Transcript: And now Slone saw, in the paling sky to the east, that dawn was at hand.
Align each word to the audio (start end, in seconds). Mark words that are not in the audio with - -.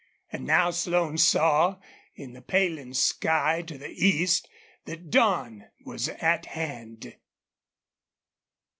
And 0.31 0.47
now 0.47 0.71
Slone 0.71 1.19
saw, 1.19 1.79
in 2.15 2.33
the 2.33 2.41
paling 2.41 2.91
sky 2.95 3.61
to 3.67 3.77
the 3.77 3.91
east, 3.91 4.47
that 4.85 5.11
dawn 5.11 5.65
was 5.85 6.09
at 6.09 6.47
hand. 6.47 7.17